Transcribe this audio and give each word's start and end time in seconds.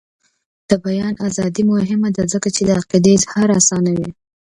د 0.69 0.71
بیان 0.85 1.13
ازادي 1.27 1.63
مهمه 1.71 2.09
ده 2.15 2.23
ځکه 2.33 2.47
چې 2.55 2.61
د 2.65 2.69
عقیدې 2.79 3.11
اظهار 3.19 3.49
اسانوي. 3.59 4.09